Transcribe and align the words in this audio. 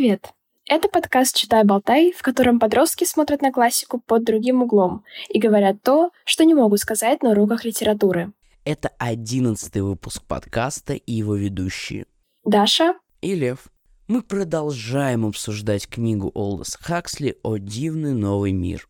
привет! 0.00 0.32
Это 0.66 0.88
подкаст 0.88 1.36
«Читай-болтай», 1.36 2.12
в 2.12 2.22
котором 2.22 2.58
подростки 2.58 3.04
смотрят 3.04 3.42
на 3.42 3.52
классику 3.52 4.00
под 4.00 4.24
другим 4.24 4.62
углом 4.62 5.04
и 5.28 5.38
говорят 5.38 5.82
то, 5.82 6.10
что 6.24 6.46
не 6.46 6.54
могут 6.54 6.80
сказать 6.80 7.22
на 7.22 7.32
уроках 7.32 7.66
литературы. 7.66 8.32
Это 8.64 8.90
одиннадцатый 8.96 9.82
выпуск 9.82 10.22
подкаста 10.26 10.94
и 10.94 11.12
его 11.12 11.34
ведущие. 11.34 12.06
Даша 12.44 12.94
и 13.20 13.34
Лев. 13.34 13.66
Мы 14.08 14.22
продолжаем 14.22 15.26
обсуждать 15.26 15.86
книгу 15.86 16.30
Олдос 16.32 16.78
Хаксли 16.80 17.36
«О 17.42 17.58
дивный 17.58 18.14
новый 18.14 18.52
мир». 18.52 18.88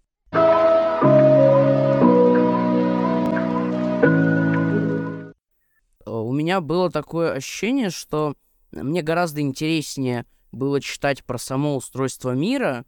У 6.07 6.33
меня 6.33 6.61
было 6.61 6.89
такое 6.89 7.33
ощущение, 7.33 7.91
что 7.91 8.37
мне 8.71 9.03
гораздо 9.03 9.41
интереснее 9.41 10.25
было 10.53 10.81
читать 10.81 11.25
про 11.25 11.39
само 11.39 11.77
устройство 11.77 12.33
мира. 12.33 12.85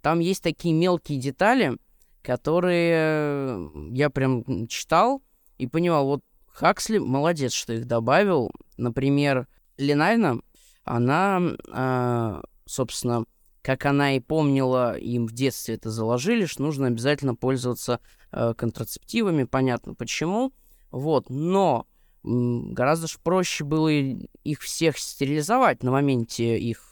Там 0.00 0.20
есть 0.20 0.42
такие 0.42 0.74
мелкие 0.74 1.18
детали, 1.18 1.76
которые 2.22 3.70
я 3.92 4.10
прям 4.10 4.66
читал 4.66 5.22
и 5.58 5.66
понимал, 5.66 6.06
вот 6.06 6.24
Хаксли 6.52 6.98
молодец, 6.98 7.52
что 7.52 7.72
их 7.72 7.86
добавил. 7.86 8.50
Например, 8.76 9.48
Ленайна, 9.78 10.40
она, 10.84 11.40
э, 11.72 12.42
собственно, 12.66 13.24
как 13.62 13.86
она 13.86 14.16
и 14.16 14.20
помнила, 14.20 14.98
им 14.98 15.26
в 15.26 15.32
детстве 15.32 15.76
это 15.76 15.90
заложили, 15.90 16.46
что 16.46 16.62
нужно 16.62 16.88
обязательно 16.88 17.34
пользоваться 17.34 18.00
э, 18.32 18.54
контрацептивами, 18.54 19.44
понятно 19.44 19.94
почему. 19.94 20.52
Вот, 20.90 21.30
но 21.30 21.86
гораздо 22.22 23.06
же 23.08 23.18
проще 23.22 23.64
было 23.64 23.88
их 23.88 24.60
всех 24.60 24.98
стерилизовать 24.98 25.82
на 25.82 25.90
моменте 25.90 26.58
их 26.58 26.91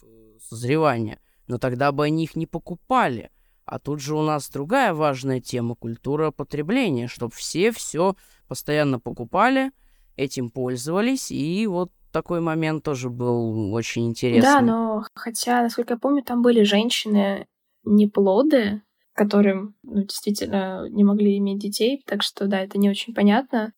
созревания. 0.51 1.19
Но 1.47 1.57
тогда 1.57 1.91
бы 1.91 2.05
они 2.05 2.25
их 2.25 2.35
не 2.35 2.45
покупали. 2.45 3.31
А 3.65 3.79
тут 3.79 4.01
же 4.01 4.15
у 4.15 4.21
нас 4.21 4.49
другая 4.49 4.93
важная 4.93 5.39
тема 5.39 5.75
культура 5.75 6.31
потребления, 6.31 7.07
чтобы 7.07 7.33
все 7.33 7.71
все 7.71 8.15
постоянно 8.47 8.99
покупали, 8.99 9.71
этим 10.17 10.49
пользовались, 10.49 11.31
и 11.31 11.65
вот 11.67 11.91
такой 12.11 12.41
момент 12.41 12.83
тоже 12.83 13.09
был 13.09 13.73
очень 13.73 14.09
интересный. 14.09 14.41
Да, 14.41 14.61
но 14.61 15.05
хотя, 15.15 15.61
насколько 15.61 15.93
я 15.93 15.99
помню, 15.99 16.21
там 16.21 16.41
были 16.41 16.63
женщины 16.63 17.47
неплоды, 17.85 18.81
которым 19.13 19.75
ну, 19.83 20.03
действительно 20.03 20.89
не 20.89 21.03
могли 21.03 21.37
иметь 21.37 21.59
детей, 21.59 22.03
так 22.05 22.23
что 22.23 22.47
да, 22.47 22.59
это 22.59 22.77
не 22.77 22.89
очень 22.89 23.13
понятно. 23.13 23.73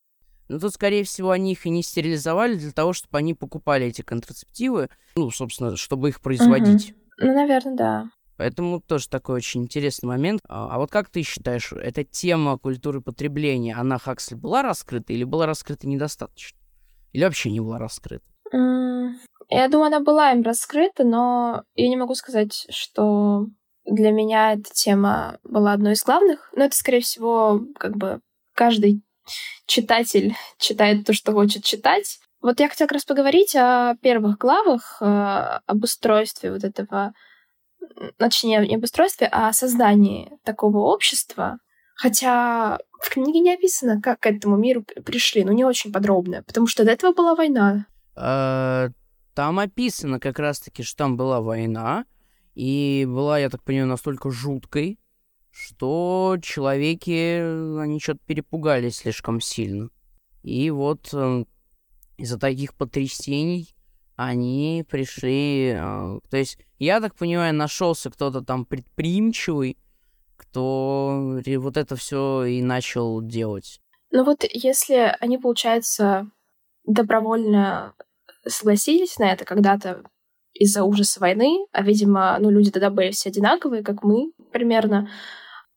Ну, 0.50 0.60
тут, 0.60 0.74
скорее 0.74 1.04
всего, 1.04 1.32
они 1.32 1.54
их 1.54 1.66
и 1.66 1.70
не 1.70 1.84
стерилизовали 1.84 2.56
для 2.56 2.72
того, 2.72 2.94
чтобы 2.94 3.18
они 3.18 3.34
покупали 3.34 3.88
эти 3.88 4.02
контрацептивы, 4.02 4.90
ну, 5.16 5.32
собственно, 5.32 5.76
чтобы 5.78 6.10
их 6.10 6.22
производить. 6.22 6.92
Угу. 6.92 7.28
Ну, 7.28 7.34
наверное, 7.34 7.76
да. 7.76 8.10
Поэтому 8.38 8.82
тоже 8.82 9.08
такой 9.10 9.36
очень 9.36 9.64
интересный 9.64 10.08
момент. 10.08 10.42
А, 10.48 10.76
а 10.76 10.80
вот 10.80 10.92
как 10.92 11.10
ты 11.10 11.22
считаешь, 11.22 11.72
эта 11.72 12.04
тема 12.04 12.58
культуры 12.58 13.00
потребления, 13.00 13.76
она 13.76 13.98
Хаксли 13.98 14.36
была 14.36 14.64
раскрыта 14.64 15.14
или 15.14 15.24
была 15.24 15.46
раскрыта 15.46 15.88
недостаточно? 15.88 16.58
Или 17.14 17.24
вообще 17.24 17.52
не 17.52 17.60
была 17.60 17.78
раскрыта? 17.78 18.26
Я 19.50 19.68
думаю, 19.70 19.88
она 19.88 20.00
была 20.00 20.32
им 20.32 20.42
раскрыта, 20.42 21.04
но 21.04 21.64
я 21.76 21.88
не 21.88 21.96
могу 21.96 22.16
сказать, 22.16 22.66
что 22.70 23.48
для 23.86 24.12
меня 24.12 24.54
эта 24.54 24.72
тема 24.74 25.38
была 25.44 25.74
одной 25.74 25.94
из 25.94 26.04
главных. 26.04 26.52
Но 26.56 26.64
это, 26.64 26.76
скорее 26.76 27.02
всего, 27.02 27.62
как 27.78 27.96
бы 27.96 28.20
каждый 28.56 29.04
читатель 29.66 30.36
читает 30.58 31.06
то, 31.06 31.14
что 31.14 31.32
хочет 31.32 31.64
читать. 31.64 32.20
Вот 32.42 32.60
я 32.60 32.68
хотела 32.68 32.88
как 32.88 32.96
раз 32.96 33.06
поговорить 33.06 33.56
о 33.56 33.96
первых 34.02 34.38
главах, 34.38 34.98
э, 35.02 35.06
об 35.66 35.84
устройстве 35.84 36.52
вот 36.52 36.64
этого, 36.64 37.14
точнее, 38.18 38.68
не 38.68 38.76
об 38.76 38.84
устройстве, 38.84 39.30
а 39.32 39.48
о 39.48 39.54
создании 39.54 40.32
такого 40.44 40.80
общества. 40.80 41.60
Хотя 41.96 42.80
в 43.02 43.10
книге 43.10 43.40
не 43.40 43.54
описано, 43.54 44.02
как 44.02 44.20
к 44.22 44.26
этому 44.26 44.58
миру 44.58 44.84
пришли, 45.06 45.44
но 45.44 45.52
не 45.52 45.64
очень 45.64 45.92
подробно, 45.92 46.44
потому 46.44 46.68
что 46.68 46.84
до 46.84 46.92
этого 46.92 47.14
была 47.14 47.36
война. 47.36 47.86
А, 48.16 48.90
там 49.36 49.60
описано 49.60 50.20
как 50.20 50.40
раз-таки, 50.40 50.84
что 50.84 50.98
там 50.98 51.18
была 51.18 51.42
война, 51.42 52.06
и 52.56 53.06
была, 53.08 53.40
я 53.40 53.50
так 53.50 53.64
понимаю, 53.64 53.88
настолько 53.88 54.30
жуткой, 54.32 55.00
что 55.54 56.38
человеки, 56.42 57.80
они 57.80 58.00
что-то 58.00 58.20
перепугались 58.26 58.98
слишком 58.98 59.40
сильно. 59.40 59.90
И 60.42 60.72
вот 60.72 61.10
э, 61.14 61.46
из-за 62.18 62.40
таких 62.40 62.74
потрясений 62.74 63.76
они 64.16 64.84
пришли... 64.90 65.76
Э, 65.78 66.20
то 66.30 66.38
есть, 66.38 66.58
я 66.80 67.00
так 67.00 67.16
понимаю, 67.16 67.54
нашелся 67.54 68.10
кто-то 68.10 68.42
там 68.42 68.66
предприимчивый, 68.66 69.78
кто 70.36 71.40
вот 71.58 71.78
это 71.78 71.96
все 71.96 72.46
и 72.46 72.62
начал 72.62 73.22
делать. 73.22 73.80
Ну 74.12 74.24
вот 74.24 74.44
если 74.50 75.16
они, 75.20 75.38
получается, 75.38 76.30
добровольно 76.86 77.94
согласились 78.46 79.18
на 79.18 79.32
это 79.32 79.46
когда-то 79.46 80.04
из-за 80.54 80.84
ужаса 80.84 81.20
войны, 81.20 81.66
а, 81.72 81.82
видимо, 81.82 82.38
ну, 82.40 82.50
люди 82.50 82.72
тогда 82.72 82.90
были 82.90 83.12
все 83.12 83.30
одинаковые, 83.30 83.84
как 83.84 84.04
мы 84.04 84.32
примерно. 84.52 85.10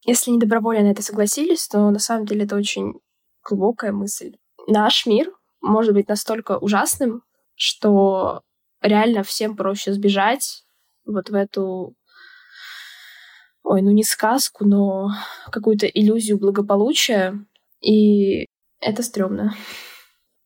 Если 0.07 0.31
они 0.31 0.39
добровольно 0.39 0.85
на 0.85 0.93
это 0.93 1.03
согласились, 1.03 1.67
то 1.67 1.91
на 1.91 1.99
самом 1.99 2.27
деле 2.27 2.45
это 2.45 2.57
очень 2.57 2.95
глубокая 3.43 3.93
мысль. 3.93 4.37
Наш 4.69 5.05
мир 5.05 5.33
может 5.61 5.95
быть 5.95 6.09
настолько 6.09 6.59
ужасным, 6.59 7.23
что 7.57 8.43
реально 8.81 9.25
всем 9.25 9.57
проще 9.57 9.93
сбежать 9.93 10.65
вот 11.05 11.29
в 11.29 11.35
эту 11.35 11.95
ой, 13.65 13.83
ну 13.83 13.91
не 13.91 14.05
сказку, 14.05 14.65
но 14.65 15.11
какую-то 15.51 15.87
иллюзию 15.87 16.39
благополучия, 16.39 17.45
и 17.81 18.47
это 18.81 19.03
стрёмно. 19.03 19.57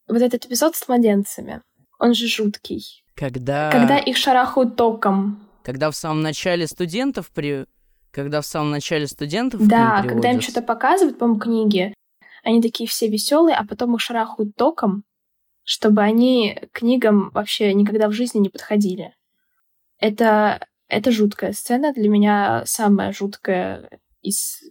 Вот 0.08 0.22
этот 0.22 0.46
эпизод 0.46 0.74
с 0.74 0.88
младенцами, 0.88 1.62
он 1.98 2.14
же 2.14 2.26
жуткий. 2.26 3.04
Когда... 3.14 3.70
Когда 3.70 3.98
их 3.98 4.16
шарахают 4.16 4.76
током. 4.76 5.46
Когда 5.62 5.90
в 5.90 5.96
самом 5.96 6.22
начале 6.22 6.66
студентов 6.66 7.30
при... 7.30 7.66
Когда 8.12 8.40
в 8.40 8.46
самом 8.46 8.70
начале 8.70 9.06
студентов 9.06 9.66
Да, 9.66 10.02
когда 10.02 10.32
им 10.32 10.40
что-то 10.40 10.62
показывают, 10.62 11.18
по-моему, 11.18 11.40
книги, 11.40 11.94
они 12.42 12.60
такие 12.60 12.88
все 12.88 13.08
веселые, 13.08 13.56
а 13.56 13.64
потом 13.64 13.94
их 13.94 14.00
шарахают 14.00 14.56
током, 14.56 15.04
чтобы 15.62 16.02
они 16.02 16.58
к 16.72 16.78
книгам 16.78 17.30
вообще 17.30 17.72
никогда 17.74 18.08
в 18.08 18.12
жизни 18.12 18.40
не 18.40 18.48
подходили. 18.48 19.14
Это, 19.98 20.66
это 20.88 21.12
жуткая 21.12 21.52
сцена. 21.52 21.92
Для 21.92 22.08
меня 22.08 22.62
самая 22.66 23.12
жуткая 23.12 23.88
из 24.22 24.62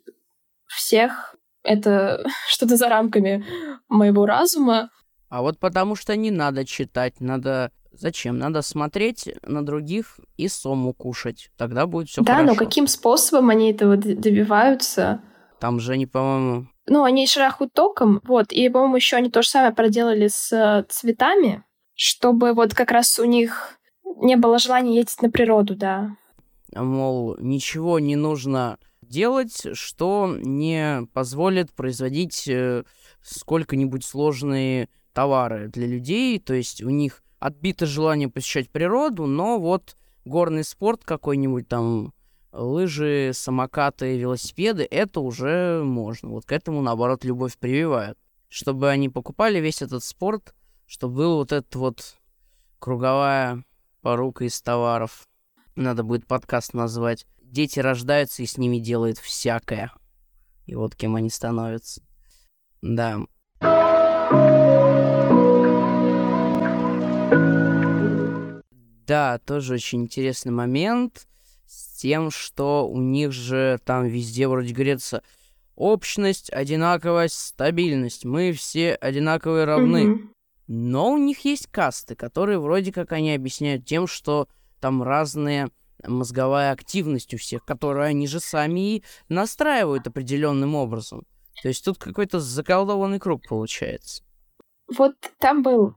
всех. 0.65 1.35
Это 1.63 2.25
что-то 2.47 2.75
за 2.75 2.89
рамками 2.89 3.45
моего 3.87 4.25
разума. 4.25 4.89
А 5.29 5.41
вот 5.41 5.59
потому 5.59 5.95
что 5.95 6.15
не 6.15 6.31
надо 6.31 6.65
читать, 6.65 7.21
надо 7.21 7.71
Зачем? 7.99 8.37
Надо 8.37 8.61
смотреть 8.61 9.29
на 9.43 9.65
других 9.65 10.19
и 10.37 10.47
сому 10.47 10.93
кушать. 10.93 11.51
Тогда 11.57 11.85
будет 11.85 12.09
все 12.09 12.21
да, 12.21 12.33
хорошо. 12.33 12.47
Да, 12.47 12.53
но 12.53 12.57
каким 12.57 12.87
способом 12.87 13.49
они 13.49 13.71
этого 13.71 13.97
добиваются? 13.97 15.21
Там 15.59 15.79
же 15.79 15.93
они, 15.93 16.05
по-моему... 16.05 16.67
Ну, 16.87 17.03
они 17.03 17.27
шарахают 17.27 17.73
током, 17.73 18.21
вот. 18.23 18.51
И, 18.51 18.69
по-моему, 18.69 18.95
еще 18.95 19.17
они 19.17 19.29
то 19.29 19.41
же 19.41 19.49
самое 19.49 19.73
проделали 19.73 20.27
с 20.27 20.51
э, 20.53 20.85
цветами, 20.89 21.63
чтобы 21.93 22.53
вот 22.53 22.73
как 22.73 22.91
раз 22.91 23.19
у 23.19 23.25
них 23.25 23.77
не 24.21 24.37
было 24.37 24.57
желания 24.57 24.95
ездить 24.95 25.21
на 25.21 25.29
природу, 25.29 25.75
да. 25.75 26.15
Мол, 26.73 27.35
ничего 27.39 27.99
не 27.99 28.15
нужно 28.15 28.77
делать, 29.01 29.67
что 29.73 30.35
не 30.39 31.05
позволит 31.13 31.73
производить 31.73 32.47
э, 32.47 32.83
сколько-нибудь 33.21 34.05
сложные 34.05 34.87
товары 35.13 35.67
для 35.67 35.87
людей. 35.87 36.39
То 36.39 36.53
есть 36.53 36.81
у 36.81 36.89
них 36.89 37.23
отбито 37.39 37.85
желание 37.85 38.29
посещать 38.29 38.69
природу, 38.69 39.25
но 39.25 39.59
вот 39.59 39.95
горный 40.25 40.63
спорт 40.63 41.03
какой-нибудь 41.03 41.67
там, 41.67 42.13
лыжи, 42.51 43.31
самокаты, 43.33 44.17
велосипеды, 44.17 44.87
это 44.89 45.19
уже 45.19 45.83
можно. 45.83 46.29
Вот 46.29 46.45
к 46.45 46.51
этому, 46.51 46.81
наоборот, 46.81 47.23
любовь 47.23 47.57
прививают. 47.57 48.17
Чтобы 48.49 48.89
они 48.89 49.09
покупали 49.09 49.59
весь 49.59 49.81
этот 49.81 50.03
спорт, 50.03 50.55
чтобы 50.87 51.15
был 51.15 51.35
вот 51.37 51.51
этот 51.51 51.75
вот 51.75 52.17
круговая 52.79 53.63
порука 54.01 54.45
из 54.45 54.59
товаров. 54.61 55.27
Надо 55.75 56.03
будет 56.03 56.25
подкаст 56.25 56.73
назвать. 56.73 57.25
Дети 57.41 57.79
рождаются 57.79 58.43
и 58.43 58.47
с 58.47 58.57
ними 58.57 58.79
делают 58.79 59.17
всякое. 59.17 59.91
И 60.65 60.75
вот 60.75 60.95
кем 60.95 61.15
они 61.15 61.29
становятся. 61.29 62.01
Да. 62.81 63.19
Да, 69.09 69.39
тоже 69.39 69.73
очень 69.73 70.03
интересный 70.03 70.51
момент 70.51 71.27
с 71.65 71.99
тем, 71.99 72.29
что 72.29 72.87
у 72.87 73.01
них 73.01 73.31
же 73.31 73.79
там 73.83 74.05
везде 74.05 74.47
вроде 74.47 74.71
говорится 74.71 75.23
общность, 75.75 76.53
одинаковость, 76.53 77.39
стабильность. 77.39 78.23
Мы 78.23 78.53
все 78.53 78.93
одинаковые 78.93 79.65
равны. 79.65 80.03
Mm-hmm. 80.03 80.29
Но 80.67 81.13
у 81.13 81.17
них 81.17 81.43
есть 81.43 81.65
касты, 81.71 82.13
которые 82.13 82.59
вроде 82.59 82.93
как 82.93 83.11
они 83.11 83.33
объясняют 83.33 83.83
тем, 83.83 84.05
что 84.05 84.47
там 84.79 85.01
разные 85.01 85.71
мозговая 86.05 86.71
активность 86.71 87.33
у 87.33 87.37
всех, 87.37 87.65
которую 87.65 88.05
они 88.05 88.27
же 88.27 88.39
сами 88.39 88.97
и 88.97 89.03
настраивают 89.27 90.05
определенным 90.05 90.75
образом. 90.75 91.25
То 91.63 91.69
есть 91.69 91.83
тут 91.83 91.97
какой-то 91.97 92.39
заколдованный 92.39 93.17
круг 93.17 93.41
получается. 93.49 94.21
Вот 94.95 95.15
там 95.39 95.63
был 95.63 95.95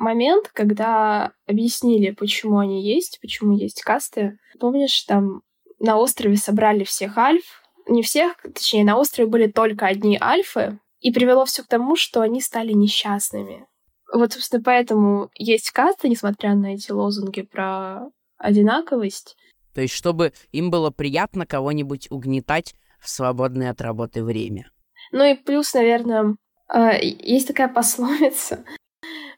момент, 0.00 0.48
когда 0.52 1.32
объяснили, 1.46 2.10
почему 2.10 2.58
они 2.58 2.82
есть, 2.82 3.20
почему 3.20 3.56
есть 3.56 3.82
касты. 3.82 4.38
Помнишь, 4.58 5.02
там 5.02 5.42
на 5.78 5.98
острове 5.98 6.36
собрали 6.36 6.84
всех 6.84 7.16
альф, 7.18 7.62
не 7.86 8.02
всех, 8.02 8.36
точнее, 8.42 8.84
на 8.84 8.96
острове 8.96 9.28
были 9.28 9.46
только 9.46 9.86
одни 9.86 10.18
альфы, 10.20 10.78
и 11.00 11.12
привело 11.12 11.44
все 11.44 11.62
к 11.62 11.66
тому, 11.66 11.96
что 11.96 12.20
они 12.20 12.40
стали 12.40 12.72
несчастными. 12.72 13.66
Вот, 14.12 14.32
собственно, 14.32 14.62
поэтому 14.62 15.30
есть 15.34 15.70
касты, 15.70 16.08
несмотря 16.08 16.54
на 16.54 16.74
эти 16.74 16.90
лозунги 16.90 17.42
про 17.42 18.08
одинаковость. 18.38 19.36
То 19.74 19.82
есть, 19.82 19.94
чтобы 19.94 20.32
им 20.50 20.70
было 20.70 20.90
приятно 20.90 21.46
кого-нибудь 21.46 22.10
угнетать 22.10 22.74
в 23.00 23.08
свободное 23.08 23.70
от 23.70 23.80
работы 23.80 24.24
время. 24.24 24.70
Ну 25.12 25.24
и 25.24 25.34
плюс, 25.34 25.72
наверное, 25.74 26.36
а, 26.68 26.92
есть 26.92 27.48
такая 27.48 27.68
пословица. 27.68 28.64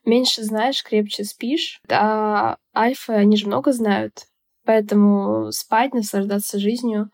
Меньше 0.05 0.43
знаешь, 0.43 0.83
крепче 0.83 1.25
спишь. 1.25 1.81
А 1.89 2.57
альфы, 2.75 3.13
они 3.13 3.37
же 3.37 3.47
много 3.47 3.73
знают. 3.73 4.27
Поэтому 4.65 5.51
спать, 5.53 5.95
наслаждаться 5.95 6.59
жизнью 6.59 7.11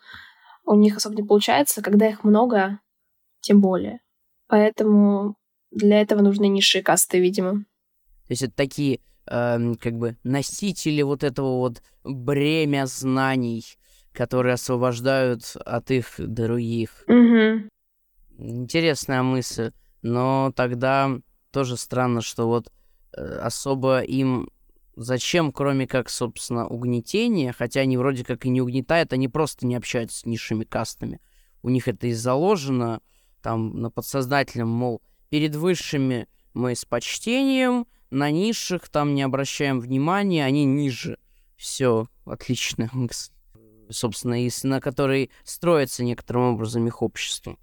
у 0.65 0.75
них 0.75 0.97
особо 0.97 1.17
не 1.17 1.23
получается. 1.23 1.83
Когда 1.83 2.09
их 2.09 2.25
много, 2.25 2.81
тем 3.41 3.61
более. 3.61 4.01
Поэтому 4.49 5.37
для 5.71 6.01
этого 6.01 6.23
нужны 6.23 6.49
низшие 6.49 6.83
касты, 6.83 7.21
видимо. 7.21 7.65
То 8.27 8.33
есть 8.33 8.43
это 8.43 8.55
такие 8.55 9.01
э, 9.27 9.75
как 9.81 9.95
бы 9.95 10.17
носители 10.25 11.03
вот 11.03 11.25
этого 11.25 11.59
вот 11.59 11.83
бремя 12.05 12.87
знаний, 12.87 13.65
которые 14.13 14.55
освобождают 14.55 15.57
от 15.65 15.91
их 15.91 16.15
других. 16.19 17.05
Угу. 17.07 17.69
Интересная 18.39 19.23
мысль. 19.23 19.73
Но 20.03 20.53
тогда 20.55 21.11
тоже 21.51 21.77
странно, 21.77 22.21
что 22.21 22.47
вот 22.47 22.71
особо 23.41 24.01
им 24.01 24.49
зачем, 24.97 25.53
кроме 25.53 25.87
как, 25.87 26.11
собственно, 26.11 26.67
угнетения, 26.67 27.53
хотя 27.53 27.81
они 27.81 27.97
вроде 27.97 28.25
как 28.25 28.45
и 28.45 28.49
не 28.49 28.61
угнетают, 28.61 29.13
они 29.13 29.29
просто 29.29 29.67
не 29.67 29.77
общаются 29.77 30.21
с 30.21 30.27
низшими 30.27 30.65
кастами. 30.65 31.21
У 31.63 31.69
них 31.69 31.89
это 31.89 32.09
и 32.09 32.13
заложено 32.13 33.01
там 33.43 33.81
на 33.81 33.91
подсознательном, 33.91 34.69
мол, 34.69 35.03
перед 35.29 35.55
высшими 35.55 36.29
мы 36.55 36.75
с 36.75 36.85
почтением, 36.85 37.87
на 38.11 38.31
низших 38.31 38.89
там 38.89 39.15
не 39.15 39.23
обращаем 39.23 39.81
внимания, 39.81 40.45
они 40.45 40.65
ниже. 40.65 41.19
Все, 41.57 42.09
отлично. 42.25 42.91
Собственно, 43.91 44.45
и 44.45 44.51
на 44.65 44.81
которой 44.81 45.31
строится 45.45 46.05
некоторым 46.05 46.55
образом 46.55 46.87
их 46.87 47.03
общество. 47.03 47.57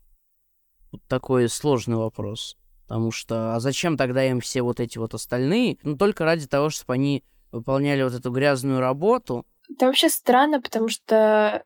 Вот 0.91 1.01
такой 1.07 1.49
сложный 1.49 1.97
вопрос. 1.97 2.57
Потому 2.87 3.11
что, 3.11 3.55
а 3.55 3.59
зачем 3.59 3.97
тогда 3.97 4.23
им 4.23 4.41
все 4.41 4.61
вот 4.61 4.79
эти 4.79 4.97
вот 4.97 5.13
остальные? 5.13 5.77
Ну, 5.83 5.97
только 5.97 6.23
ради 6.23 6.47
того, 6.47 6.69
чтобы 6.69 6.93
они 6.93 7.23
выполняли 7.51 8.03
вот 8.03 8.13
эту 8.13 8.31
грязную 8.31 8.79
работу. 8.79 9.45
Это 9.69 9.87
вообще 9.87 10.09
странно, 10.09 10.61
потому 10.61 10.87
что 10.89 11.63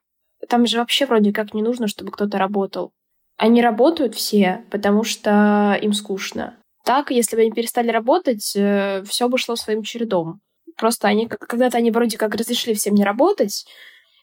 там 0.48 0.66
же 0.66 0.78
вообще 0.78 1.06
вроде 1.06 1.34
как 1.34 1.54
не 1.54 1.62
нужно, 1.62 1.88
чтобы 1.88 2.12
кто-то 2.12 2.38
работал. 2.38 2.94
Они 3.38 3.62
работают 3.62 4.16
все, 4.16 4.66
потому 4.70 5.04
что 5.04 5.78
им 5.82 5.94
скучно. 5.94 6.58
Так, 6.86 7.12
если 7.12 7.36
бы 7.36 7.42
они 7.42 7.52
перестали 7.52 7.90
работать, 7.90 8.54
э, 8.56 9.04
все 9.04 9.28
бы 9.28 9.38
шло 9.38 9.56
своим 9.56 9.84
чередом. 9.84 10.42
Просто 10.78 11.08
они 11.08 11.28
когда-то 11.28 11.78
они 11.78 11.92
вроде 11.92 12.18
как 12.18 12.36
разрешили 12.36 12.74
всем 12.74 12.96
не 12.96 13.04
работать, 13.04 13.66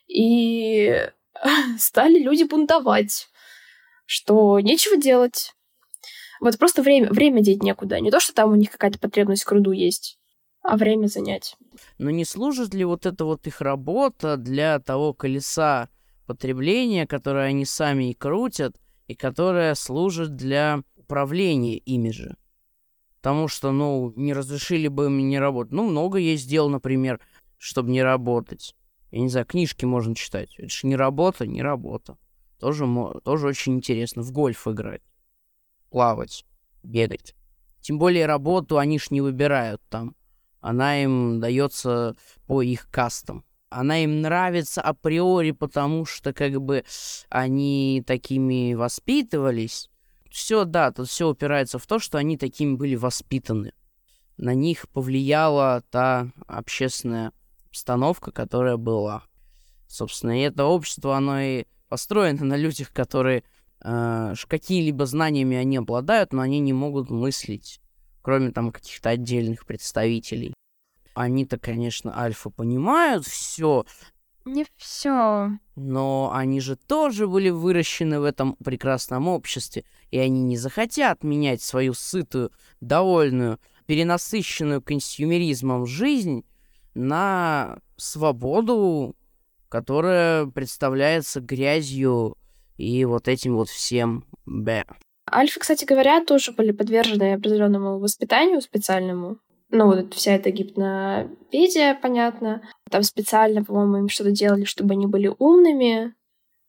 и 0.07 1.07
стали 1.77 2.19
люди 2.19 2.43
бунтовать, 2.43 3.27
что 4.05 4.59
нечего 4.59 4.97
делать. 4.97 5.53
Вот 6.39 6.57
просто 6.57 6.81
время, 6.81 7.09
время 7.11 7.41
деть 7.41 7.63
некуда. 7.63 7.99
Не 7.99 8.11
то, 8.11 8.19
что 8.19 8.33
там 8.33 8.51
у 8.51 8.55
них 8.55 8.71
какая-то 8.71 8.99
потребность 8.99 9.43
к 9.43 9.51
руду 9.51 9.71
есть, 9.71 10.19
а 10.61 10.77
время 10.77 11.07
занять. 11.07 11.55
Но 11.97 12.09
не 12.09 12.25
служит 12.25 12.73
ли 12.73 12.85
вот 12.85 13.05
эта 13.05 13.25
вот 13.25 13.47
их 13.47 13.61
работа 13.61 14.37
для 14.37 14.79
того 14.79 15.13
колеса 15.13 15.89
потребления, 16.25 17.07
которое 17.07 17.47
они 17.47 17.65
сами 17.65 18.11
и 18.11 18.13
крутят, 18.13 18.79
и 19.07 19.15
которое 19.15 19.73
служит 19.75 20.35
для 20.35 20.83
управления 20.95 21.77
ими 21.77 22.11
же? 22.11 22.35
Потому 23.17 23.47
что, 23.47 23.71
ну, 23.71 24.13
не 24.15 24.33
разрешили 24.33 24.87
бы 24.87 25.05
им 25.05 25.17
не 25.27 25.39
работать. 25.39 25.73
Ну, 25.73 25.89
много 25.89 26.17
есть 26.19 26.47
дел, 26.47 26.69
например, 26.69 27.19
чтобы 27.57 27.89
не 27.89 28.03
работать. 28.03 28.75
Я 29.11 29.21
не 29.21 29.29
знаю, 29.29 29.45
книжки 29.45 29.85
можно 29.85 30.15
читать. 30.15 30.53
Это 30.57 30.69
же 30.69 30.85
не 30.85 30.95
работа, 30.95 31.47
не 31.47 31.61
работа. 31.61 32.17
Тоже, 32.59 32.85
тоже 33.23 33.47
очень 33.47 33.75
интересно. 33.75 34.21
В 34.21 34.31
гольф 34.31 34.67
играть 34.67 35.01
плавать, 35.89 36.45
бегать. 36.83 37.35
Тем 37.81 37.99
более 37.99 38.25
работу 38.25 38.77
они 38.77 38.99
ж 38.99 39.11
не 39.11 39.21
выбирают 39.21 39.81
там. 39.89 40.15
Она 40.59 41.01
им 41.01 41.39
дается 41.39 42.15
по 42.45 42.61
их 42.61 42.89
кастам. 42.89 43.45
Она 43.69 44.03
им 44.03 44.21
нравится 44.21 44.81
априори, 44.81 45.51
потому 45.51 46.05
что 46.05 46.33
как 46.33 46.61
бы 46.61 46.83
они 47.29 48.03
такими 48.05 48.73
воспитывались. 48.73 49.89
Все, 50.29 50.65
да, 50.65 50.91
тут 50.91 51.07
все 51.07 51.29
упирается 51.29 51.79
в 51.79 51.85
то, 51.85 51.99
что 51.99 52.17
они 52.17 52.37
такими 52.37 52.75
были 52.75 52.95
воспитаны. 52.95 53.73
На 54.37 54.53
них 54.53 54.87
повлияла 54.89 55.83
та 55.89 56.31
общественная 56.47 57.33
обстановка, 57.67 58.31
которая 58.31 58.77
была. 58.77 59.23
Собственно, 59.87 60.39
и 60.39 60.43
это 60.43 60.65
общество, 60.65 61.15
оно 61.17 61.39
и 61.39 61.65
построено 61.89 62.45
на 62.45 62.57
людях, 62.57 62.91
которые 62.91 63.43
э, 63.83 64.33
какие-либо 64.47 65.05
знаниями 65.05 65.57
они 65.57 65.77
обладают, 65.77 66.33
но 66.33 66.41
они 66.41 66.59
не 66.59 66.73
могут 66.73 67.09
мыслить, 67.09 67.79
кроме 68.21 68.51
там 68.51 68.71
каких-то 68.71 69.09
отдельных 69.09 69.65
представителей. 69.65 70.53
Они-то, 71.13 71.57
конечно, 71.57 72.19
альфа 72.19 72.49
понимают 72.49 73.25
все. 73.25 73.85
Не 74.45 74.65
все. 74.77 75.51
Но 75.75 76.31
они 76.33 76.61
же 76.61 76.77
тоже 76.77 77.27
были 77.27 77.49
выращены 77.49 78.19
в 78.19 78.23
этом 78.23 78.55
прекрасном 78.63 79.27
обществе, 79.27 79.83
и 80.09 80.19
они 80.19 80.41
не 80.41 80.57
захотят 80.57 81.23
менять 81.23 81.61
свою 81.61 81.93
сытую, 81.93 82.51
довольную, 82.79 83.59
перенасыщенную 83.87 84.81
консюмеризмом 84.81 85.85
жизнь 85.85 86.45
на 86.93 87.79
свободу, 87.97 89.15
которая 89.69 90.45
представляется 90.45 91.41
грязью 91.41 92.37
и 92.77 93.05
вот 93.05 93.27
этим 93.27 93.55
вот 93.55 93.69
всем 93.69 94.25
Б. 94.45 94.85
Альфы, 95.31 95.59
кстати 95.59 95.83
говоря, 95.83 96.23
тоже 96.23 96.53
были 96.53 96.71
подвержены 96.71 97.33
определенному 97.33 97.99
воспитанию 97.99 98.61
специальному. 98.61 99.39
Ну, 99.69 99.87
вот 99.87 100.13
вся 100.13 100.31
эта 100.31 100.49
гипнопедия, 100.49 101.99
понятно. 102.01 102.61
Там 102.89 103.03
специально, 103.03 103.65
по-моему, 103.65 103.97
им 103.97 104.09
что-то 104.09 104.31
делали, 104.31 104.63
чтобы 104.63 104.93
они 104.93 105.07
были 105.07 105.29
умными, 105.39 106.15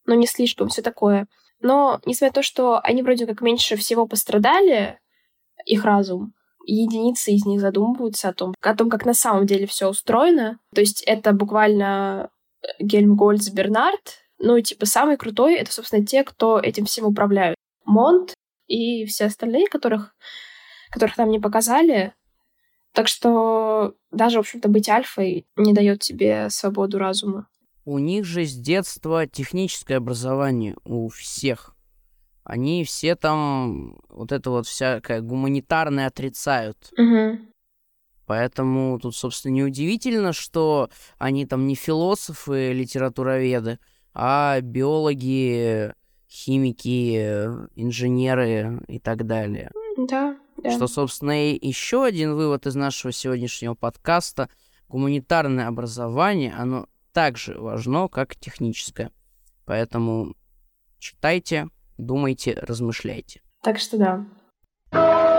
но 0.04 0.14
не 0.14 0.26
слишком, 0.26 0.68
все 0.68 0.82
такое. 0.82 1.28
Но, 1.60 2.00
несмотря 2.04 2.30
на 2.30 2.34
то, 2.34 2.42
что 2.42 2.80
они 2.80 3.02
вроде 3.02 3.26
как 3.26 3.40
меньше 3.40 3.76
всего 3.76 4.06
пострадали, 4.06 4.98
их 5.64 5.84
разум, 5.84 6.32
единицы 6.64 7.32
из 7.32 7.46
них 7.46 7.60
задумываются 7.60 8.28
о 8.28 8.32
том, 8.32 8.54
о 8.60 8.74
том, 8.74 8.90
как 8.90 9.06
на 9.06 9.14
самом 9.14 9.46
деле 9.46 9.66
все 9.66 9.88
устроено. 9.88 10.58
То 10.74 10.80
есть 10.80 11.02
это 11.02 11.32
буквально 11.32 12.30
Гельмгольц 12.80 13.50
Бернард, 13.50 14.27
ну, 14.38 14.60
типа, 14.60 14.86
самый 14.86 15.16
крутой— 15.16 15.54
это, 15.56 15.72
собственно, 15.72 16.04
те, 16.04 16.24
кто 16.24 16.58
этим 16.58 16.84
всем 16.84 17.06
управляют. 17.06 17.56
Монт 17.84 18.34
и 18.66 19.04
все 19.06 19.26
остальные, 19.26 19.68
которых, 19.68 20.14
которых 20.90 21.16
нам 21.16 21.30
не 21.30 21.40
показали. 21.40 22.14
Так 22.92 23.08
что 23.08 23.94
даже, 24.10 24.38
в 24.38 24.40
общем-то, 24.40 24.68
быть 24.68 24.88
альфой 24.88 25.46
не 25.56 25.72
дает 25.72 26.00
тебе 26.00 26.50
свободу 26.50 26.98
разума. 26.98 27.48
У 27.84 27.98
них 27.98 28.24
же 28.24 28.44
с 28.44 28.54
детства 28.54 29.26
техническое 29.26 29.96
образование 29.96 30.76
у 30.84 31.08
всех. 31.08 31.74
Они 32.44 32.84
все 32.84 33.14
там 33.14 34.00
вот 34.08 34.32
это 34.32 34.50
вот 34.50 34.66
всякое 34.66 35.20
гуманитарное 35.20 36.06
отрицают. 36.06 36.92
Угу. 36.96 37.38
Поэтому 38.26 38.98
тут, 38.98 39.16
собственно, 39.16 39.52
неудивительно, 39.52 40.32
что 40.34 40.90
они 41.18 41.46
там 41.46 41.66
не 41.66 41.74
философы, 41.74 42.72
литературоведы, 42.72 43.78
а 44.20 44.60
биологи, 44.60 45.94
химики, 46.28 47.16
инженеры 47.76 48.82
и 48.88 48.98
так 48.98 49.26
далее. 49.26 49.70
Да, 49.96 50.36
да. 50.56 50.70
Что, 50.72 50.88
собственно, 50.88 51.52
и 51.52 51.66
еще 51.66 52.04
один 52.04 52.34
вывод 52.34 52.66
из 52.66 52.74
нашего 52.74 53.12
сегодняшнего 53.12 53.74
подкаста. 53.74 54.48
Гуманитарное 54.88 55.68
образование, 55.68 56.52
оно 56.52 56.86
так 57.12 57.36
же 57.36 57.56
важно, 57.60 58.08
как 58.08 58.34
техническое. 58.34 59.12
Поэтому 59.66 60.34
читайте, 60.98 61.68
думайте, 61.96 62.58
размышляйте. 62.60 63.42
Так 63.62 63.78
что 63.78 63.98
да. 63.98 65.37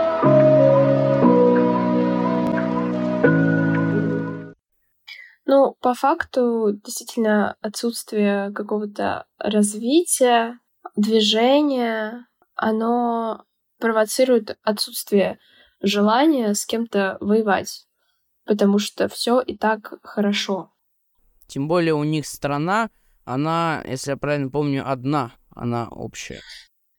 Ну, 5.60 5.76
по 5.82 5.94
факту, 5.94 6.72
действительно, 6.86 7.58
отсутствие 7.60 8.54
какого-то 8.54 9.26
развития, 9.40 10.58
движения, 10.96 12.28
оно 12.56 13.44
провоцирует 13.78 14.58
отсутствие 14.64 15.38
желания 15.82 16.54
с 16.54 16.66
кем-то 16.66 17.18
воевать, 17.20 17.88
потому 18.46 18.80
что 18.80 19.10
все 19.10 19.42
и 19.42 19.58
так 19.58 19.96
хорошо. 20.02 20.72
Тем 21.48 21.68
более 21.68 21.94
у 21.94 22.06
них 22.06 22.26
страна, 22.26 22.90
она, 23.26 23.84
если 23.86 24.12
я 24.12 24.18
правильно 24.18 24.50
помню, 24.50 24.90
одна, 24.90 25.34
она 25.54 25.90
общая. 25.90 26.40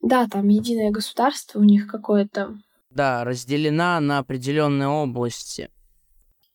Да, 0.02 0.26
там 0.28 0.48
единое 0.48 0.90
государство 0.90 1.60
у 1.60 1.64
них 1.64 1.86
какое-то. 1.86 2.58
Да, 2.90 3.24
разделена 3.24 3.98
на 4.00 4.18
определенные 4.18 4.88
области. 4.88 5.70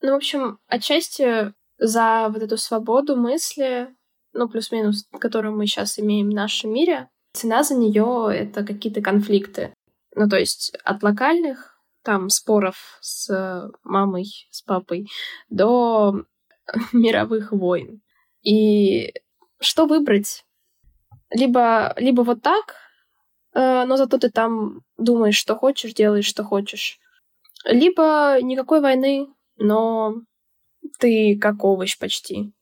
Ну, 0.04 0.12
в 0.12 0.18
общем, 0.18 0.60
отчасти 0.68 1.56
за 1.78 2.30
вот 2.32 2.42
эту 2.42 2.58
свободу 2.58 3.16
мысли, 3.16 3.94
ну, 4.34 4.50
плюс-минус, 4.50 5.08
которую 5.20 5.56
мы 5.56 5.66
сейчас 5.66 6.00
имеем 6.00 6.30
в 6.30 6.34
нашем 6.34 6.74
мире, 6.74 7.10
цена 7.34 7.64
за 7.64 7.76
нее 7.76 8.30
это 8.32 8.64
какие-то 8.64 9.02
конфликты. 9.02 9.74
Ну, 10.16 10.30
то 10.30 10.38
есть 10.38 10.74
от 10.84 11.04
локальных 11.04 11.76
там 12.04 12.30
споров 12.30 12.98
с 13.02 13.70
мамой, 13.84 14.48
с 14.52 14.62
папой, 14.62 15.08
до 15.50 16.24
мировых 16.94 17.52
войн. 17.52 18.02
И 18.44 19.14
что 19.60 19.86
выбрать? 19.88 20.46
Либо, 21.32 21.94
либо 21.98 22.22
вот 22.22 22.42
так, 22.42 22.76
э, 23.54 23.86
но 23.86 23.98
зато 23.98 24.18
ты 24.20 24.30
там 24.30 24.82
думаешь, 24.98 25.38
что 25.38 25.56
хочешь, 25.56 25.94
делаешь, 25.94 26.28
что 26.28 26.44
хочешь. 26.44 27.00
Либо 27.66 28.38
никакой 28.42 28.80
войны, 28.80 29.28
но 29.58 30.16
ты 31.00 31.38
как 31.40 31.64
овощ 31.64 31.98
почти. 31.98 32.54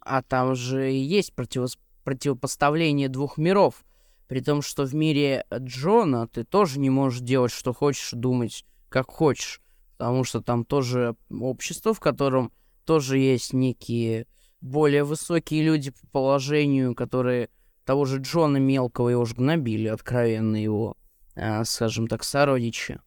А 0.00 0.22
там 0.22 0.54
же 0.54 0.90
есть 0.90 1.34
против... 1.34 1.72
противопоставление 2.04 3.08
двух 3.08 3.38
миров. 3.38 3.84
При 4.28 4.40
том, 4.40 4.62
что 4.62 4.84
в 4.84 4.94
мире 4.94 5.44
Джона 5.52 6.28
ты 6.28 6.44
тоже 6.44 6.78
не 6.78 6.90
можешь 6.90 7.20
делать, 7.20 7.52
что 7.52 7.72
хочешь, 7.72 8.10
думать, 8.12 8.64
как 8.88 9.10
хочешь. 9.10 9.60
Потому 9.98 10.24
что 10.24 10.40
там 10.40 10.64
тоже 10.64 11.16
общество, 11.30 11.92
в 11.92 12.00
котором 12.00 12.52
тоже 12.84 13.18
есть 13.18 13.52
некие 13.52 14.26
более 14.60 15.04
высокие 15.04 15.62
люди 15.62 15.90
по 15.90 16.06
положению, 16.12 16.94
которые 16.94 17.50
того 17.84 18.04
же 18.04 18.18
Джона 18.18 18.58
Мелкого 18.58 19.08
его 19.08 19.24
же 19.24 19.34
гнобили, 19.34 19.88
откровенно 19.88 20.56
его, 20.56 20.96
э, 21.34 21.64
скажем 21.64 22.06
так, 22.06 22.24
сородичи 22.24 23.00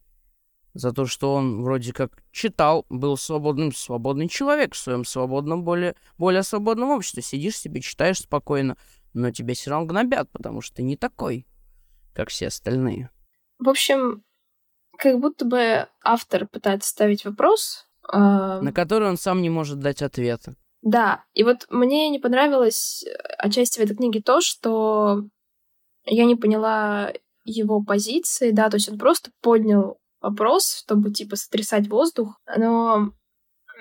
за 0.73 0.91
то, 0.91 1.05
что 1.05 1.33
он 1.33 1.63
вроде 1.63 1.93
как 1.93 2.23
читал, 2.31 2.85
был 2.89 3.17
свободным, 3.17 3.73
свободный 3.73 4.27
человек 4.27 4.73
в 4.73 4.77
своем 4.77 5.05
свободном, 5.05 5.63
более, 5.63 5.95
более 6.17 6.43
свободном 6.43 6.89
обществе. 6.89 7.21
Сидишь 7.21 7.57
себе, 7.57 7.81
читаешь 7.81 8.19
спокойно, 8.19 8.77
но 9.13 9.31
тебя 9.31 9.53
все 9.53 9.69
равно 9.69 9.87
гнобят, 9.87 10.29
потому 10.31 10.61
что 10.61 10.77
ты 10.77 10.83
не 10.83 10.97
такой, 10.97 11.45
как 12.13 12.29
все 12.29 12.47
остальные. 12.47 13.09
В 13.59 13.69
общем, 13.69 14.23
как 14.97 15.19
будто 15.19 15.45
бы 15.45 15.87
автор 16.03 16.47
пытается 16.47 16.89
ставить 16.89 17.23
вопрос, 17.25 17.85
э... 18.11 18.17
на 18.17 18.71
который 18.73 19.09
он 19.09 19.17
сам 19.17 19.41
не 19.41 19.49
может 19.49 19.79
дать 19.79 20.01
ответа. 20.01 20.55
Да, 20.81 21.23
и 21.33 21.43
вот 21.43 21.65
мне 21.69 22.09
не 22.09 22.19
понравилось 22.19 23.05
отчасти 23.37 23.79
в 23.79 23.83
этой 23.83 23.95
книге 23.95 24.21
то, 24.21 24.41
что 24.41 25.23
я 26.05 26.25
не 26.25 26.35
поняла 26.35 27.13
его 27.45 27.81
позиции, 27.81 28.51
да, 28.51 28.69
то 28.69 28.77
есть 28.77 28.89
он 28.89 28.97
просто 28.97 29.31
поднял 29.41 29.97
вопрос, 30.23 30.77
чтобы, 30.77 31.11
типа, 31.11 31.35
сотрясать 31.35 31.87
воздух, 31.87 32.39
но 32.57 33.13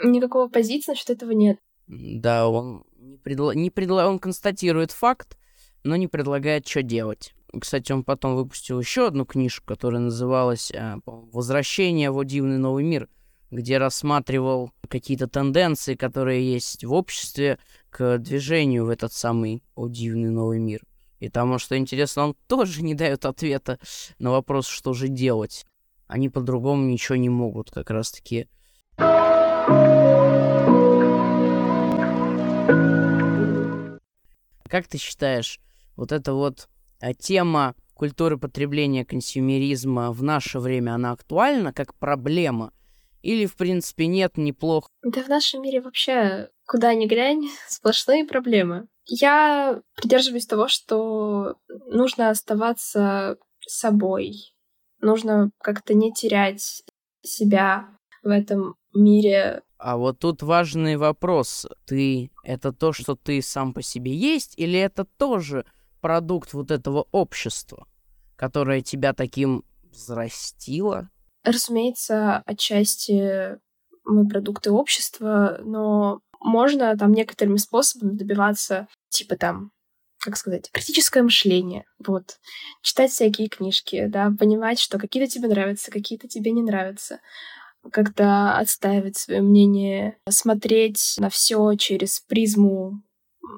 никакого 0.03 0.49
позиции 0.49 0.93
насчет 0.93 1.11
этого 1.11 1.31
нет. 1.31 1.59
Да, 1.87 2.49
он 2.49 2.85
не, 2.99 3.17
предла... 3.17 3.55
не 3.55 3.71
предла... 3.71 4.09
он 4.09 4.19
констатирует 4.19 4.91
факт, 4.91 5.39
но 5.85 5.97
не 5.97 6.09
предлагает, 6.09 6.67
что 6.67 6.83
делать. 6.83 7.35
Кстати, 7.59 7.93
он 7.93 8.03
потом 8.03 8.35
выпустил 8.35 8.81
еще 8.81 9.07
одну 9.07 9.25
книжку, 9.25 9.67
которая 9.67 10.01
называлась 10.01 10.73
а, 10.73 10.99
«Возвращение 11.07 12.11
в 12.11 12.25
дивный 12.25 12.59
новый 12.59 12.83
мир», 12.83 13.09
где 13.51 13.79
рассматривал 13.79 14.73
какие-то 14.89 15.29
тенденции, 15.29 15.95
которые 15.95 16.51
есть 16.51 16.85
в 16.85 16.93
обществе 16.93 17.59
к 17.91 18.19
движению 18.19 18.87
в 18.87 18.89
этот 18.89 19.13
самый 19.13 19.63
«О 19.75 19.87
новый 19.87 20.59
мир». 20.59 20.83
И 21.21 21.29
там, 21.29 21.57
что 21.59 21.77
интересно, 21.77 22.25
он 22.25 22.37
тоже 22.49 22.83
не 22.83 22.95
дает 22.95 23.27
ответа 23.27 23.79
на 24.19 24.31
вопрос, 24.31 24.67
что 24.67 24.93
же 24.93 25.09
делать 25.09 25.67
они 26.13 26.29
по-другому 26.29 26.85
ничего 26.85 27.17
не 27.17 27.31
могут 27.31 27.71
как 27.71 27.89
раз-таки. 27.89 28.47
Как 34.69 34.89
ты 34.89 34.99
считаешь, 34.99 35.59
вот 35.97 36.13
эта 36.13 36.35
вот 36.35 36.69
а, 37.01 37.15
тема 37.15 37.75
культуры 37.95 38.37
потребления 38.37 39.07
консюмеризма 39.07 40.13
в 40.13 40.23
наше 40.23 40.59
время, 40.59 40.95
она 40.95 41.13
актуальна 41.13 41.73
как 41.73 41.95
проблема? 41.95 42.75
Или, 43.23 43.47
в 43.47 43.57
принципе, 43.57 44.07
нет, 44.07 44.37
неплохо? 44.37 44.89
Да 45.03 45.23
в 45.23 45.29
нашем 45.29 45.63
мире 45.63 45.81
вообще, 45.81 46.51
куда 46.67 46.93
ни 46.93 47.07
глянь, 47.07 47.49
сплошные 47.69 48.27
проблемы. 48.27 48.87
Я 49.07 49.81
придерживаюсь 49.95 50.47
того, 50.47 50.69
что 50.69 51.57
нужно 51.87 52.29
оставаться 52.29 53.39
собой, 53.67 54.53
нужно 55.03 55.51
как-то 55.59 55.95
не 55.95 56.13
терять 56.13 56.85
себя 57.23 57.89
в 58.23 58.29
этом 58.29 58.77
мире. 58.95 59.63
А 59.79 59.97
вот 59.97 60.21
тут 60.21 60.43
важный 60.43 60.97
вопрос. 60.97 61.67
Ты— 61.87 62.31
это 62.45 62.73
то, 62.73 62.93
что 62.93 63.17
ты 63.17 63.43
сам 63.43 63.75
по 63.75 63.83
себе 63.83 64.15
есть, 64.15 64.55
или 64.57 64.79
это 64.79 65.05
тоже 65.05 65.67
продукт 66.01 66.53
вот 66.53 66.71
этого 66.71 67.07
общества, 67.13 67.87
которое 68.37 68.81
тебя 68.81 69.13
таким 69.13 69.65
взрастило? 69.83 71.11
Разумеется, 71.45 72.39
отчасти 72.47 73.59
мы 74.05 74.29
продукты 74.29 74.71
общества, 74.71 75.61
но 75.65 76.21
можно 76.41 76.97
там 76.97 77.13
некоторыми 77.13 77.57
способами 77.57 78.17
добиваться, 78.17 78.89
типа 79.09 79.37
там, 79.37 79.73
как 80.23 80.37
сказать, 80.37 80.71
критическое 80.73 81.23
мышление, 81.23 81.85
вот, 81.99 82.39
читать 82.83 83.11
всякие 83.11 83.49
книжки, 83.49 84.07
да, 84.07 84.33
понимать, 84.39 84.79
что 84.79 84.99
какие-то 84.99 85.31
тебе 85.31 85.49
нравятся, 85.49 85.91
какие-то 85.91 86.29
тебе 86.29 86.53
не 86.53 86.63
нравятся, 86.63 87.21
как-то 87.91 88.57
отстаивать 88.57 89.17
свое 89.17 89.43
мнение, 89.43 90.17
смотреть 90.29 91.17
на 91.19 91.29
все 91.29 91.75
через 91.75 92.21
призму, 92.21 93.03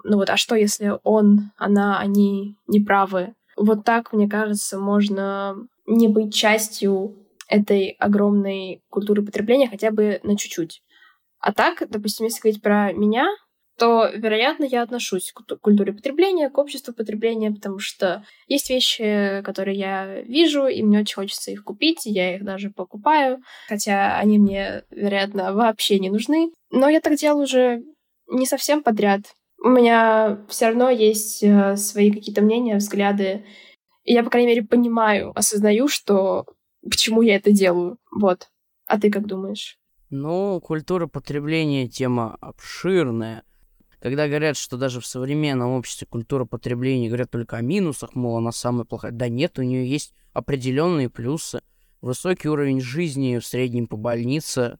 ну 0.02 0.16
вот, 0.16 0.30
а 0.30 0.36
что, 0.36 0.54
если 0.54 0.98
он, 1.02 1.52
она, 1.56 1.98
они 1.98 2.56
неправы? 2.66 3.34
Вот 3.56 3.84
так, 3.84 4.12
мне 4.12 4.28
кажется, 4.28 4.78
можно 4.78 5.56
не 5.86 6.08
быть 6.08 6.34
частью 6.34 7.16
этой 7.48 7.90
огромной 7.98 8.82
культуры 8.88 9.22
потребления 9.22 9.68
хотя 9.68 9.90
бы 9.90 10.20
на 10.22 10.36
чуть-чуть. 10.36 10.82
А 11.38 11.52
так, 11.52 11.82
допустим, 11.90 12.24
если 12.24 12.40
говорить 12.40 12.62
про 12.62 12.92
меня, 12.92 13.28
то, 13.76 14.08
вероятно, 14.08 14.64
я 14.64 14.82
отношусь 14.82 15.32
к 15.32 15.56
культуре 15.58 15.92
потребления, 15.92 16.50
к 16.50 16.58
обществу 16.58 16.94
потребления, 16.94 17.50
потому 17.50 17.78
что 17.78 18.24
есть 18.46 18.70
вещи, 18.70 19.42
которые 19.42 19.76
я 19.76 20.20
вижу, 20.22 20.66
и 20.66 20.82
мне 20.82 21.00
очень 21.00 21.16
хочется 21.16 21.50
их 21.50 21.64
купить, 21.64 22.06
я 22.06 22.36
их 22.36 22.44
даже 22.44 22.70
покупаю, 22.70 23.38
хотя 23.68 24.18
они 24.18 24.38
мне, 24.38 24.84
вероятно, 24.90 25.52
вообще 25.52 25.98
не 25.98 26.10
нужны. 26.10 26.52
Но 26.70 26.88
я 26.88 27.00
так 27.00 27.16
делаю 27.16 27.44
уже 27.44 27.82
не 28.28 28.46
совсем 28.46 28.82
подряд. 28.82 29.22
У 29.62 29.68
меня 29.68 30.44
все 30.48 30.66
равно 30.66 30.90
есть 30.90 31.42
э, 31.42 31.76
свои 31.76 32.12
какие-то 32.12 32.42
мнения, 32.42 32.76
взгляды, 32.76 33.44
и 34.04 34.12
я, 34.12 34.22
по 34.22 34.30
крайней 34.30 34.48
мере, 34.48 34.62
понимаю, 34.62 35.32
осознаю, 35.34 35.88
что 35.88 36.44
почему 36.82 37.22
я 37.22 37.36
это 37.36 37.50
делаю. 37.50 37.96
Вот. 38.12 38.48
А 38.86 39.00
ты 39.00 39.10
как 39.10 39.26
думаешь? 39.26 39.78
Ну, 40.10 40.60
культура 40.60 41.06
потребления 41.06 41.88
тема 41.88 42.36
обширная 42.40 43.42
когда 44.04 44.28
говорят, 44.28 44.58
что 44.58 44.76
даже 44.76 45.00
в 45.00 45.06
современном 45.06 45.70
обществе 45.70 46.06
культура 46.06 46.44
потребления 46.44 47.08
говорят 47.08 47.30
только 47.30 47.56
о 47.56 47.62
минусах, 47.62 48.14
мол, 48.14 48.36
она 48.36 48.52
самая 48.52 48.84
плохая. 48.84 49.12
Да 49.12 49.30
нет, 49.30 49.58
у 49.58 49.62
нее 49.62 49.88
есть 49.88 50.12
определенные 50.34 51.08
плюсы. 51.08 51.62
Высокий 52.02 52.50
уровень 52.50 52.82
жизни 52.82 53.38
в 53.38 53.46
среднем 53.46 53.86
по 53.86 53.96
больнице, 53.96 54.78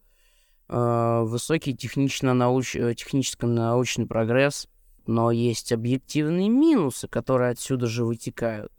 э, 0.69 1.23
высокий 1.25 1.75
технично-науч... 1.75 2.76
Э, 2.76 2.95
техническо-научный 2.95 4.07
прогресс, 4.07 4.69
но 5.07 5.31
есть 5.31 5.73
объективные 5.73 6.50
минусы, 6.50 7.09
которые 7.09 7.52
отсюда 7.52 7.87
же 7.87 8.04
вытекают, 8.04 8.73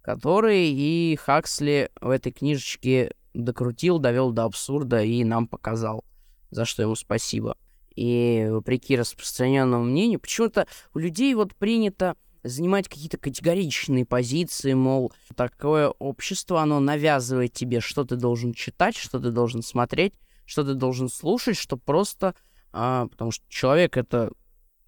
которые 0.00 0.70
и 0.70 1.16
Хаксли 1.16 1.90
в 2.00 2.10
этой 2.10 2.30
книжечке 2.30 3.16
докрутил, 3.34 3.98
довел 3.98 4.30
до 4.30 4.44
абсурда 4.44 5.02
и 5.02 5.24
нам 5.24 5.48
показал, 5.48 6.04
за 6.50 6.66
что 6.66 6.82
ему 6.82 6.94
спасибо. 6.94 7.56
И 7.98 8.46
вопреки 8.48 8.96
распространенному 8.96 9.82
мнению, 9.82 10.20
почему-то 10.20 10.68
у 10.94 11.00
людей 11.00 11.34
вот 11.34 11.56
принято 11.56 12.14
занимать 12.44 12.86
какие-то 12.86 13.18
категоричные 13.18 14.06
позиции, 14.06 14.72
мол, 14.72 15.12
такое 15.34 15.88
общество, 15.88 16.62
оно 16.62 16.78
навязывает 16.78 17.54
тебе, 17.54 17.80
что 17.80 18.04
ты 18.04 18.14
должен 18.14 18.52
читать, 18.52 18.96
что 18.96 19.18
ты 19.18 19.32
должен 19.32 19.62
смотреть, 19.62 20.14
что 20.44 20.62
ты 20.62 20.74
должен 20.74 21.08
слушать, 21.08 21.56
чтобы 21.56 21.82
просто 21.84 22.36
а, 22.72 23.08
потому 23.08 23.32
что 23.32 23.44
человек 23.48 23.96
это 23.96 24.30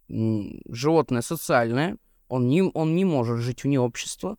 животное 0.08 1.22
социальное, 1.22 1.98
он 2.28 2.46
не, 2.46 2.62
он 2.62 2.94
не 2.94 3.04
может 3.04 3.40
жить 3.40 3.64
вне 3.64 3.80
общества, 3.80 4.36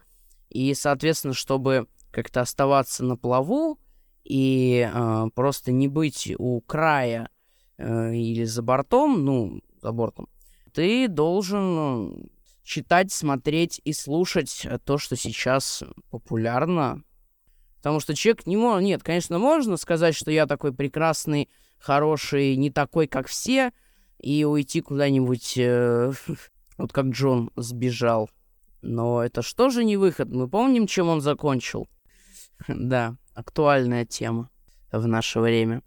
и, 0.49 0.73
соответственно, 0.73 1.33
чтобы 1.33 1.87
как-то 2.09 2.39
оставаться 2.39 3.03
на 3.03 3.17
плаву 3.17 3.79
и 4.23 4.89
э, 4.89 5.25
просто 5.35 5.73
не 5.73 5.89
быть 5.89 6.33
у 6.37 6.61
края 6.61 7.29
э, 7.81 8.15
или 8.15 8.43
за 8.43 8.61
бортом, 8.61 9.25
ну, 9.25 9.61
за 9.81 9.91
бортом, 9.91 10.27
ты 10.73 11.07
должен 11.07 12.29
читать, 12.63 13.11
смотреть 13.11 13.81
и 13.83 13.93
слушать 13.93 14.65
то, 14.85 14.97
что 14.97 15.15
сейчас 15.15 15.83
популярно. 16.09 17.03
Потому 17.77 17.99
что 17.99 18.13
человек 18.13 18.45
не 18.45 18.57
может... 18.57 18.83
Нет, 18.83 19.03
конечно, 19.03 19.39
можно 19.39 19.75
сказать, 19.77 20.15
что 20.15 20.31
я 20.31 20.45
такой 20.45 20.73
прекрасный, 20.73 21.49
хороший, 21.79 22.55
не 22.55 22.69
такой, 22.69 23.07
как 23.07 23.27
все, 23.27 23.71
и 24.19 24.45
уйти 24.45 24.81
куда-нибудь, 24.81 25.57
э, 25.57 26.11
вот 26.77 26.93
как 26.93 27.07
Джон 27.07 27.51
сбежал. 27.55 28.29
Но 28.81 29.23
это 29.23 29.41
что 29.41 29.69
же 29.69 29.83
не 29.83 29.97
выход? 29.97 30.29
Мы 30.29 30.47
помним, 30.47 30.87
чем 30.87 31.09
он 31.09 31.21
закончил. 31.21 31.87
Да, 32.67 33.15
актуальная 33.33 34.05
тема 34.05 34.51
в 34.91 35.07
наше 35.07 35.39
время. 35.39 35.81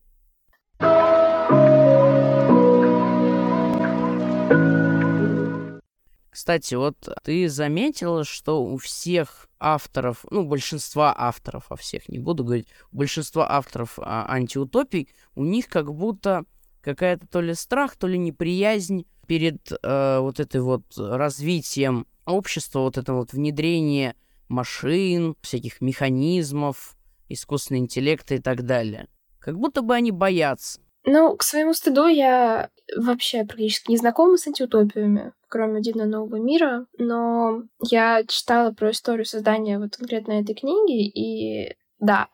Кстати, 6.44 6.74
вот 6.74 7.08
ты 7.22 7.48
заметила, 7.48 8.22
что 8.22 8.62
у 8.62 8.76
всех 8.76 9.48
авторов, 9.58 10.26
ну, 10.30 10.44
большинства 10.44 11.14
авторов, 11.16 11.72
о 11.72 11.76
всех 11.76 12.06
не 12.10 12.18
буду 12.18 12.44
говорить, 12.44 12.68
большинства 12.92 13.50
авторов 13.50 13.98
а, 13.98 14.26
антиутопий, 14.30 15.08
у 15.36 15.42
них 15.42 15.68
как 15.68 15.94
будто 15.94 16.44
какая-то 16.82 17.26
то 17.26 17.40
ли 17.40 17.54
страх, 17.54 17.96
то 17.96 18.06
ли 18.06 18.18
неприязнь 18.18 19.06
перед 19.26 19.72
э, 19.72 20.18
вот 20.20 20.38
этой 20.38 20.60
вот 20.60 20.84
развитием 20.98 22.06
общества, 22.26 22.80
вот 22.80 22.98
это 22.98 23.14
вот 23.14 23.32
внедрение 23.32 24.14
машин, 24.48 25.36
всяких 25.40 25.80
механизмов, 25.80 26.94
искусственного 27.30 27.84
интеллекта 27.84 28.34
и 28.34 28.38
так 28.38 28.66
далее. 28.66 29.08
Как 29.38 29.58
будто 29.58 29.80
бы 29.80 29.94
они 29.94 30.10
боятся. 30.10 30.78
Ну, 31.06 31.36
к 31.36 31.42
своему 31.42 31.74
стыду 31.74 32.06
я 32.06 32.70
вообще 32.96 33.44
практически 33.44 33.90
не 33.90 33.96
знакома 33.96 34.36
с 34.36 34.46
антиутопиями, 34.46 35.32
кроме 35.48 35.82
«Дивного 35.82 36.08
нового 36.08 36.36
мира», 36.36 36.86
но 36.98 37.62
я 37.82 38.24
читала 38.24 38.72
про 38.72 38.90
историю 38.90 39.26
создания 39.26 39.78
вот 39.78 39.96
конкретно 39.96 40.32
этой 40.32 40.54
книги, 40.54 41.06
и 41.06 41.76
да, 41.98 42.28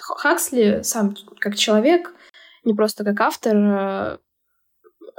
Хаксли 0.00 0.80
сам 0.82 1.16
как 1.40 1.56
человек, 1.56 2.14
не 2.64 2.74
просто 2.74 3.04
как 3.04 3.20
автор, 3.20 3.56
э, 3.56 4.18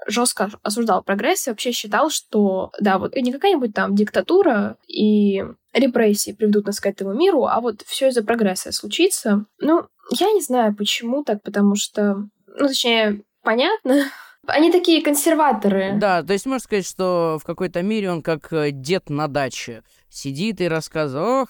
жестко 0.07 0.49
осуждал 0.63 1.03
прогресс 1.03 1.47
и 1.47 1.49
вообще 1.49 1.71
считал, 1.71 2.09
что, 2.09 2.71
да, 2.79 2.97
вот 2.97 3.15
не 3.15 3.31
какая-нибудь 3.31 3.73
там 3.73 3.95
диктатура 3.95 4.77
и 4.87 5.43
репрессии 5.73 6.31
приведут 6.31 6.65
нас 6.65 6.79
к 6.79 6.85
этому 6.85 7.13
миру, 7.13 7.45
а 7.45 7.59
вот 7.59 7.81
все 7.85 8.09
из-за 8.09 8.23
прогресса 8.23 8.71
случится. 8.71 9.45
Ну, 9.59 9.87
я 10.11 10.31
не 10.31 10.41
знаю, 10.41 10.75
почему 10.75 11.23
так, 11.23 11.43
потому 11.43 11.75
что, 11.75 12.27
ну, 12.59 12.67
точнее, 12.67 13.21
понятно, 13.41 14.11
они 14.47 14.71
такие 14.71 15.01
консерваторы. 15.01 15.93
Да, 15.97 16.23
то 16.23 16.33
есть 16.33 16.45
можно 16.45 16.59
сказать, 16.59 16.87
что 16.87 17.37
в 17.41 17.45
какой-то 17.45 17.81
мере 17.81 18.11
он 18.11 18.21
как 18.21 18.51
э, 18.53 18.71
дед 18.71 19.09
на 19.09 19.27
даче. 19.27 19.83
Сидит 20.09 20.59
и 20.59 20.67
рассказывает, 20.67 21.49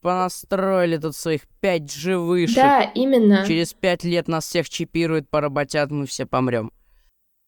понастроили 0.00 0.98
тут 0.98 1.16
своих 1.16 1.42
пять 1.60 1.92
живышек. 1.92 2.56
Да, 2.56 2.82
именно. 2.82 3.46
Через 3.46 3.74
пять 3.74 4.04
лет 4.04 4.28
нас 4.28 4.46
всех 4.46 4.68
чипируют, 4.68 5.28
поработят, 5.28 5.90
мы 5.90 6.06
все 6.06 6.26
помрем. 6.26 6.72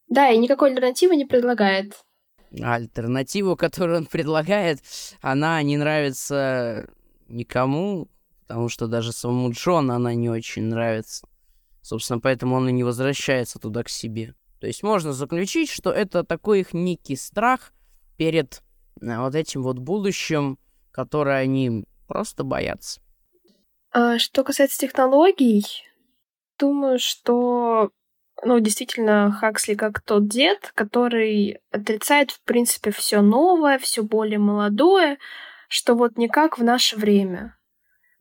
Да, 0.09 0.31
и 0.31 0.39
никакой 0.39 0.71
альтернативы 0.71 1.17
не 1.17 1.27
предлагает. 1.27 1.95
Альтернативу, 2.61 3.57
которую 3.57 3.99
он 3.99 4.07
предлагает, 4.07 4.79
она 5.21 5.63
не 5.63 5.77
нравится 5.77 6.89
никому, 7.29 8.09
потому 8.47 8.71
что 8.71 8.87
даже 8.87 9.13
самому 9.13 9.53
Джону 9.53 9.93
она 9.93 10.15
не 10.15 10.31
очень 10.31 10.65
нравится. 10.65 11.27
Собственно, 11.83 12.21
поэтому 12.21 12.57
он 12.57 12.69
и 12.69 12.73
не 12.73 12.85
возвращается 12.85 13.59
туда 13.59 13.83
к 13.83 13.89
себе. 13.89 14.35
То 14.61 14.67
есть 14.67 14.83
можно 14.83 15.13
заключить, 15.13 15.71
что 15.71 15.91
это 15.91 16.25
такой 16.25 16.61
их 16.61 16.75
некий 16.75 17.17
страх 17.17 17.73
перед 18.17 18.63
э, 19.01 19.19
вот 19.19 19.35
этим 19.35 19.63
вот 19.63 19.79
будущим, 19.79 20.59
которое 20.91 21.39
они 21.39 21.85
просто 22.07 22.45
боятся. 22.45 23.01
А, 23.93 24.19
что 24.19 24.45
касается 24.45 24.79
технологий, 24.79 25.65
думаю, 26.59 26.99
что 26.99 27.91
ну, 28.45 28.61
действительно, 28.61 29.33
Хаксли 29.33 29.75
как 29.75 30.01
тот 30.01 30.29
дед, 30.29 30.71
который 30.75 31.61
отрицает, 31.73 32.31
в 32.31 32.41
принципе, 32.43 32.93
все 32.93 33.21
новое, 33.21 33.79
все 33.79 34.03
более 34.03 34.39
молодое, 34.39 35.19
что 35.69 35.95
вот 35.95 36.17
не 36.17 36.29
как 36.29 36.59
в 36.59 36.65
наше 36.65 36.97
время. 36.97 37.58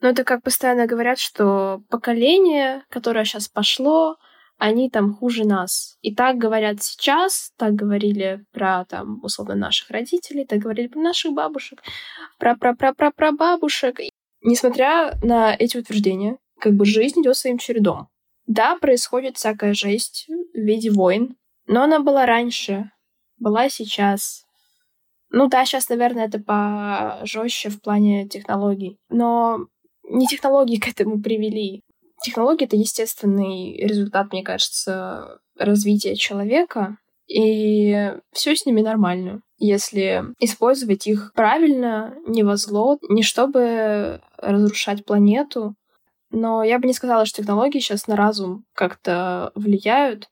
Но 0.02 0.10
это 0.10 0.24
как 0.24 0.44
постоянно 0.44 0.86
говорят, 0.86 1.20
что 1.20 1.82
поколение, 1.90 2.84
которое 2.90 3.26
сейчас 3.26 3.48
пошло, 3.48 4.18
они 4.58 4.90
там 4.90 5.14
хуже 5.14 5.46
нас. 5.46 5.98
И 6.02 6.14
так 6.14 6.38
говорят 6.38 6.82
сейчас, 6.82 7.52
так 7.58 7.74
говорили 7.74 8.44
про, 8.52 8.86
там, 8.86 9.24
условно, 9.24 9.56
наших 9.56 9.90
родителей, 9.90 10.46
так 10.46 10.60
говорили 10.60 10.88
про 10.88 11.00
наших 11.00 11.34
бабушек, 11.34 11.82
про 12.40 12.56
про 12.56 12.76
про 12.76 12.94
про 12.94 13.12
про 13.12 13.32
бабушек. 13.32 14.00
Несмотря 14.42 15.18
на 15.24 15.56
эти 15.56 15.78
утверждения, 15.78 16.38
как 16.60 16.74
бы 16.74 16.86
жизнь 16.86 17.22
идет 17.22 17.38
своим 17.38 17.58
чередом. 17.58 18.10
Да, 18.46 18.78
происходит 18.78 19.38
всякая 19.38 19.74
жесть 19.74 20.28
в 20.54 20.58
виде 20.58 20.90
войн, 20.90 21.36
но 21.68 21.84
она 21.84 22.00
была 22.00 22.26
раньше, 22.26 22.92
была 23.38 23.70
сейчас. 23.70 24.46
Ну 25.30 25.48
да, 25.50 25.66
сейчас, 25.66 25.90
наверное, 25.90 26.28
это 26.28 26.40
пожестче 26.40 27.70
в 27.70 27.82
плане 27.82 28.28
технологий. 28.28 28.98
Но 29.10 29.68
не 30.10 30.28
технологии 30.28 30.78
к 30.78 30.88
этому 30.88 31.22
привели. 31.22 31.84
Технологии— 32.24 32.66
это 32.66 32.76
естественный 32.76 33.78
результат, 33.78 34.32
мне 34.32 34.44
кажется, 34.44 35.40
развития 35.58 36.16
человека. 36.16 36.98
И 37.28 38.14
все 38.32 38.56
с 38.56 38.66
ними 38.66 38.82
нормально, 38.82 39.42
если 39.60 40.24
использовать 40.40 41.08
их 41.08 41.34
правильно, 41.36 42.16
не 42.26 42.44
во 42.44 42.56
зло, 42.56 42.98
не 43.10 43.22
чтобы 43.22 44.22
разрушать 44.38 45.04
планету, 45.04 45.76
но 46.30 46.64
я 46.64 46.80
бы 46.80 46.88
не 46.88 46.94
сказала, 46.94 47.26
что 47.26 47.42
технологии 47.42 47.80
сейчас 47.80 48.08
на 48.08 48.16
разум 48.16 48.66
как-то 48.74 49.52
влияют. 49.56 50.30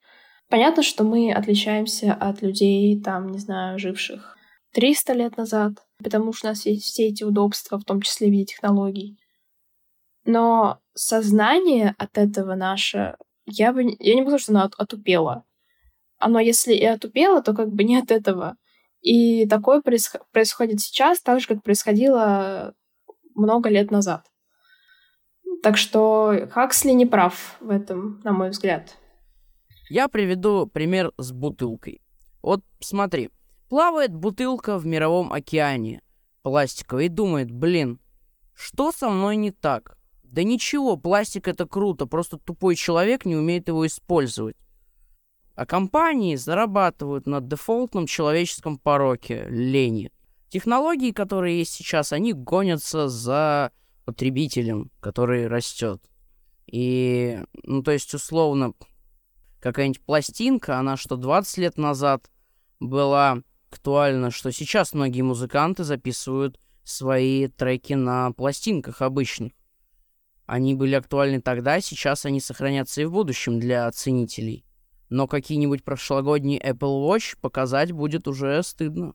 Понятно, 0.49 0.83
что 0.83 1.03
мы 1.03 1.33
отличаемся 1.33 2.13
от 2.13 2.41
людей, 2.41 3.01
там, 3.01 3.29
не 3.29 3.39
знаю, 3.39 3.79
живших 3.79 4.37
300 4.73 5.13
лет 5.13 5.37
назад, 5.37 5.73
потому 6.03 6.33
что 6.33 6.47
у 6.47 6.51
нас 6.51 6.65
есть 6.65 6.83
все 6.83 7.07
эти 7.07 7.23
удобства, 7.23 7.77
в 7.77 7.83
том 7.83 8.01
числе 8.01 8.27
в 8.27 8.31
виде 8.31 8.45
технологий. 8.45 9.17
Но 10.25 10.79
сознание 10.93 11.95
от 11.97 12.17
этого 12.17 12.55
наше, 12.55 13.15
я 13.45 13.71
бы 13.71 13.83
я 13.99 14.15
не 14.15 14.21
могу 14.21 14.31
сказать, 14.31 14.41
что 14.41 14.51
оно 14.53 14.69
отупело. 14.77 15.43
Оно, 16.17 16.39
если 16.39 16.73
и 16.73 16.85
отупело, 16.85 17.41
то 17.41 17.53
как 17.53 17.71
бы 17.71 17.83
не 17.83 17.97
от 17.97 18.11
этого. 18.11 18.57
И 19.01 19.47
такое 19.47 19.81
происход- 19.81 20.23
происходит 20.31 20.81
сейчас, 20.81 21.21
так 21.21 21.39
же, 21.39 21.47
как 21.47 21.63
происходило 21.63 22.73
много 23.35 23.69
лет 23.69 23.91
назад. 23.91 24.25
Так 25.61 25.77
что 25.77 26.47
Хаксли 26.51 26.91
не 26.91 27.05
прав 27.05 27.57
в 27.59 27.69
этом, 27.69 28.21
на 28.23 28.31
мой 28.31 28.49
взгляд. 28.49 28.97
Я 29.89 30.07
приведу 30.07 30.65
пример 30.65 31.11
с 31.17 31.31
бутылкой. 31.31 32.01
Вот 32.41 32.63
смотри, 32.79 33.29
плавает 33.69 34.15
бутылка 34.15 34.79
в 34.79 34.85
мировом 34.85 35.31
океане 35.31 36.01
пластиковой 36.41 37.05
и 37.05 37.09
думает, 37.09 37.51
блин, 37.51 37.99
что 38.53 38.91
со 38.91 39.09
мной 39.09 39.35
не 39.35 39.51
так? 39.51 39.97
Да 40.35 40.43
ничего, 40.43 40.97
пластик 40.97 41.47
это 41.47 41.65
круто, 41.65 42.07
просто 42.07 42.37
тупой 42.37 42.75
человек 42.75 43.23
не 43.23 43.37
умеет 43.37 43.69
его 43.69 43.87
использовать. 43.87 44.57
А 45.55 45.65
компании 45.65 46.35
зарабатывают 46.35 47.25
на 47.25 47.39
дефолтном 47.39 48.05
человеческом 48.05 48.77
пороке, 48.77 49.45
лени. 49.47 50.11
Технологии, 50.49 51.11
которые 51.11 51.59
есть 51.59 51.71
сейчас, 51.71 52.11
они 52.11 52.33
гонятся 52.33 53.07
за 53.07 53.71
потребителем, 54.03 54.91
который 54.99 55.47
растет. 55.47 56.03
И, 56.65 57.39
ну, 57.63 57.81
то 57.81 57.91
есть, 57.91 58.13
условно, 58.13 58.73
какая-нибудь 59.61 60.01
пластинка, 60.01 60.77
она 60.77 60.97
что 60.97 61.15
20 61.15 61.57
лет 61.59 61.77
назад 61.77 62.29
была 62.81 63.41
актуальна, 63.71 64.31
что 64.31 64.51
сейчас 64.51 64.91
многие 64.91 65.21
музыканты 65.21 65.85
записывают 65.85 66.59
свои 66.83 67.47
треки 67.47 67.93
на 67.93 68.33
пластинках 68.33 69.01
обычных. 69.01 69.53
Они 70.45 70.75
были 70.75 70.95
актуальны 70.95 71.41
тогда, 71.41 71.81
сейчас 71.81 72.25
они 72.25 72.39
сохранятся 72.39 73.01
и 73.01 73.05
в 73.05 73.11
будущем 73.11 73.59
для 73.59 73.87
оценителей. 73.87 74.65
Но 75.09 75.27
какие-нибудь 75.27 75.83
прошлогодние 75.83 76.59
Apple 76.59 77.07
Watch 77.07 77.37
показать 77.41 77.91
будет 77.91 78.27
уже 78.27 78.61
стыдно. 78.63 79.13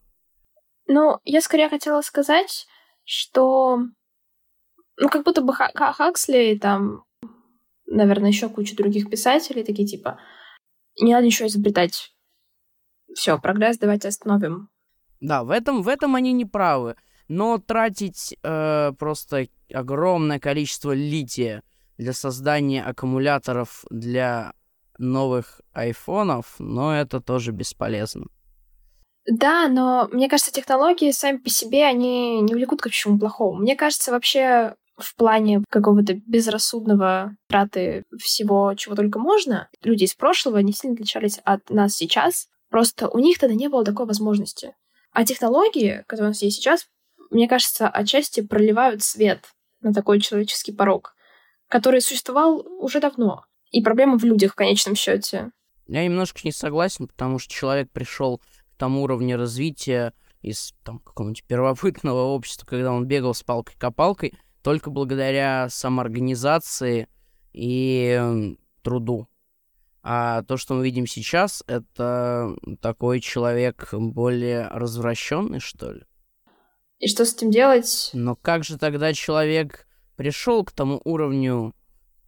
Ну, 0.86 1.18
я 1.24 1.40
скорее 1.40 1.68
хотела 1.68 2.00
сказать, 2.02 2.66
что 3.04 3.78
ну, 4.96 5.08
как 5.08 5.24
будто 5.24 5.40
бы 5.40 5.54
Хаксли, 5.54 6.58
там, 6.60 7.04
наверное, 7.86 8.28
еще 8.28 8.48
куча 8.48 8.76
других 8.76 9.08
писателей, 9.08 9.64
такие 9.64 9.86
типа, 9.86 10.18
не 11.00 11.12
надо 11.12 11.26
ничего 11.26 11.48
изобретать. 11.48 12.12
Все, 13.14 13.38
прогресс 13.38 13.78
давайте 13.78 14.08
остановим. 14.08 14.68
Да, 15.20 15.44
в 15.44 15.50
этом, 15.50 15.82
в 15.82 15.88
этом 15.88 16.14
они 16.14 16.32
не 16.32 16.44
правы. 16.44 16.96
Но 17.28 17.58
тратить 17.58 18.36
э, 18.42 18.92
просто 18.98 19.48
огромное 19.72 20.38
количество 20.38 20.92
лития 20.92 21.62
для 21.98 22.12
создания 22.12 22.82
аккумуляторов 22.82 23.84
для 23.90 24.52
новых 24.98 25.60
айфонов, 25.72 26.56
но 26.58 26.94
это 26.94 27.20
тоже 27.20 27.52
бесполезно. 27.52 28.26
Да, 29.26 29.68
но 29.68 30.08
мне 30.12 30.28
кажется, 30.28 30.52
технологии 30.52 31.10
сами 31.10 31.38
по 31.38 31.50
себе, 31.50 31.84
они 31.84 32.40
не 32.40 32.54
влекут 32.54 32.80
к 32.80 32.90
чему 32.90 33.18
плохому. 33.18 33.60
Мне 33.60 33.76
кажется, 33.76 34.10
вообще 34.12 34.74
в 34.96 35.14
плане 35.16 35.62
какого-то 35.68 36.14
безрассудного 36.26 37.36
траты 37.48 38.04
всего, 38.18 38.74
чего 38.74 38.94
только 38.94 39.18
можно, 39.18 39.68
люди 39.82 40.04
из 40.04 40.14
прошлого 40.14 40.58
не 40.58 40.72
сильно 40.72 40.94
отличались 40.94 41.40
от 41.44 41.68
нас 41.70 41.94
сейчас. 41.94 42.48
Просто 42.70 43.08
у 43.08 43.18
них 43.18 43.38
тогда 43.38 43.54
не 43.54 43.68
было 43.68 43.84
такой 43.84 44.06
возможности. 44.06 44.74
А 45.12 45.24
технологии, 45.24 46.04
которые 46.06 46.28
у 46.28 46.30
нас 46.30 46.42
есть 46.42 46.56
сейчас, 46.56 46.86
мне 47.30 47.48
кажется, 47.48 47.88
отчасти 47.88 48.40
проливают 48.40 49.02
свет 49.02 49.44
на 49.80 49.92
такой 49.92 50.20
человеческий 50.20 50.72
порог, 50.72 51.14
который 51.68 52.00
существовал 52.00 52.66
уже 52.78 53.00
давно. 53.00 53.44
И 53.70 53.82
проблема 53.82 54.18
в 54.18 54.24
людях 54.24 54.52
в 54.52 54.56
конечном 54.56 54.94
счете. 54.94 55.52
Я 55.86 56.04
немножко 56.04 56.40
не 56.44 56.52
согласен, 56.52 57.08
потому 57.08 57.38
что 57.38 57.52
человек 57.52 57.90
пришел 57.90 58.38
к 58.38 58.78
тому 58.78 59.02
уровню 59.02 59.36
развития 59.36 60.12
из 60.40 60.72
там, 60.84 60.98
какого-нибудь 61.00 61.44
первобытного 61.44 62.22
общества, 62.34 62.66
когда 62.66 62.92
он 62.92 63.06
бегал 63.06 63.34
с 63.34 63.42
палкой-копалкой, 63.42 64.34
только 64.62 64.90
благодаря 64.90 65.68
самоорганизации 65.68 67.08
и 67.52 68.56
труду. 68.82 69.28
А 70.02 70.42
то, 70.42 70.56
что 70.56 70.74
мы 70.74 70.84
видим 70.84 71.06
сейчас, 71.06 71.62
это 71.66 72.56
такой 72.80 73.20
человек 73.20 73.92
более 73.92 74.68
развращенный, 74.68 75.60
что 75.60 75.92
ли. 75.92 76.04
И 77.00 77.08
что 77.08 77.24
с 77.24 77.34
этим 77.34 77.50
делать? 77.50 78.10
Но 78.12 78.36
как 78.36 78.62
же 78.62 78.78
тогда 78.78 79.12
человек 79.14 79.86
пришел 80.16 80.64
к 80.64 80.70
тому 80.70 81.00
уровню 81.04 81.74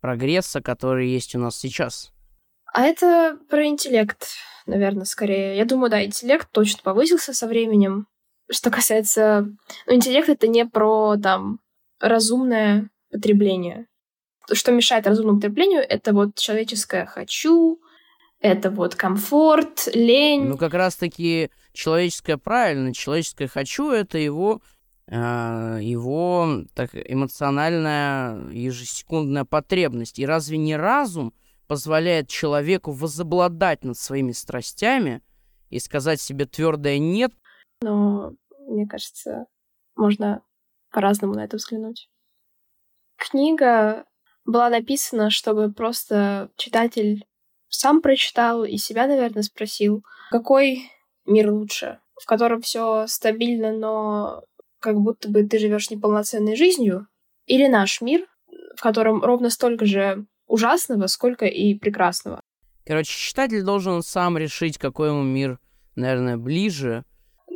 прогресса, 0.01 0.63
который 0.63 1.11
есть 1.11 1.35
у 1.35 1.39
нас 1.39 1.59
сейчас? 1.59 2.11
А 2.73 2.83
это 2.83 3.39
про 3.51 3.67
интеллект, 3.67 4.27
наверное, 4.65 5.05
скорее. 5.05 5.57
Я 5.59 5.67
думаю, 5.67 5.91
да, 5.91 6.03
интеллект 6.03 6.49
точно 6.51 6.81
повысился 6.83 7.35
со 7.35 7.47
временем. 7.47 8.07
Что 8.51 8.71
касается... 8.71 9.47
Ну, 9.87 9.95
интеллект— 9.95 10.29
это 10.31 10.49
не 10.49 10.65
про, 10.65 11.17
там, 11.23 11.61
разумное 12.01 12.89
потребление. 13.11 13.87
Что 14.51 14.73
мешает 14.73 15.07
разумному 15.07 15.39
потреблению, 15.39 15.83
это 15.87 16.15
вот 16.15 16.35
человеческое 16.37 17.05
«хочу», 17.05 17.79
это 18.41 18.71
вот 18.71 18.95
комфорт, 18.95 19.89
лень. 19.95 20.45
Ну, 20.45 20.57
как 20.57 20.75
раз-таки 20.75 21.51
человеческое 21.73 22.37
правильно, 22.37 22.95
человеческое 22.95 23.49
«хочу»— 23.49 23.91
это 23.93 24.19
его, 24.19 24.61
э, 25.07 25.79
его 25.83 26.65
так, 26.75 26.91
эмоциональная 26.95 28.51
ежесекундная 28.51 29.45
потребность. 29.45 30.19
И 30.19 30.27
разве 30.27 30.59
не 30.59 30.77
разум 30.77 31.35
позволяет 31.67 32.29
человеку 32.29 32.93
возобладать 32.93 33.85
над 33.85 33.97
своими 33.97 34.33
страстями 34.33 35.23
и 35.71 35.79
сказать 35.79 36.21
себе 36.21 36.47
твердое 36.47 36.99
«нет»? 36.99 37.33
Но, 37.81 38.35
мне 38.69 38.87
кажется, 38.87 39.47
можно 39.97 40.43
по-разному 40.91 41.35
на 41.35 41.45
это 41.45 41.57
взглянуть. 41.57 42.09
Книга 43.17 44.05
была 44.45 44.69
написана, 44.69 45.31
чтобы 45.31 45.73
просто 45.73 46.51
читатель 46.57 47.25
сам 47.69 48.03
прочитал 48.03 48.65
и 48.65 48.77
себя, 48.77 49.07
наверное, 49.07 49.43
спросил, 49.43 50.05
какой 50.31 50.91
мир 51.27 51.51
лучше, 51.51 51.99
в 52.21 52.27
котором 52.27 52.61
все 52.61 53.07
стабильно, 53.07 53.73
но 53.73 54.45
как 54.81 54.97
будто 55.01 55.29
бы 55.29 55.45
ты 55.45 55.59
живешь 55.59 55.91
неполноценной 55.91 56.57
жизнью, 56.57 57.07
или 57.47 57.67
наш 57.67 58.01
мир, 58.01 58.27
в 58.77 58.81
котором 58.81 59.23
ровно 59.23 59.51
столько 59.51 59.87
же 59.87 60.27
ужасного, 60.47 61.07
сколько 61.07 61.47
и 61.47 61.75
прекрасного. 61.75 62.41
Короче, 62.85 63.13
читатель 63.13 63.63
должен 63.63 64.03
сам 64.03 64.37
решить, 64.37 64.79
какой 64.79 65.09
ему 65.09 65.23
мир, 65.23 65.59
наверное, 65.95 66.37
ближе, 66.37 67.05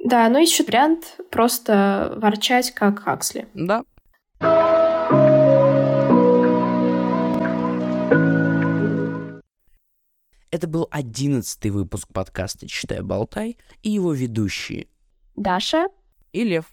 да, 0.07 0.29
ну 0.29 0.40
еще 0.40 0.62
вариант 0.62 1.16
просто 1.31 2.14
ворчать, 2.18 2.70
как 2.72 3.00
Хаксли. 3.00 3.48
Да. 3.55 3.83
Это 10.57 10.69
был 10.69 10.88
одиннадцатый 10.90 11.71
выпуск 11.71 12.09
подкаста 12.14 12.66
«Читай, 12.66 13.03
болтай» 13.03 13.59
и 13.83 13.90
его 13.90 14.14
ведущие 14.14 14.88
Даша 15.35 15.88
и 16.33 16.45
Лев. 16.45 16.64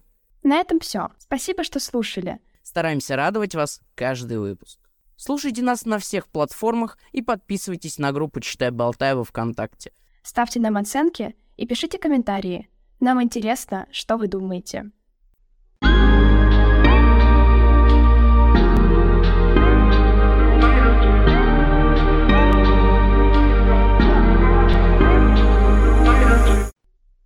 На 0.42 0.62
этом 0.62 0.80
все. 0.80 1.10
Спасибо, 1.18 1.66
что 1.66 1.82
слушали. 1.82 2.40
Стараемся 2.64 3.18
радовать 3.18 3.56
вас 3.56 3.82
каждый 3.96 4.40
выпуск. 4.40 4.80
Слушайте 5.18 5.64
нас 5.64 5.84
на 5.84 6.00
всех 6.00 6.30
платформах 6.30 6.98
и 7.12 7.22
подписывайтесь 7.22 7.98
на 7.98 8.14
группу 8.14 8.40
«Читай, 8.40 8.72
болтай» 8.72 9.16
во 9.16 9.26
Вконтакте. 9.26 9.92
Ставьте 10.22 10.62
нам 10.62 10.78
оценки 10.78 11.36
и 11.58 11.68
пишите 11.68 11.98
комментарии– 11.98 12.70
нам 13.04 13.22
интересно, 13.22 13.86
что 13.92 14.16
вы 14.16 14.30
думаете. 14.30 14.90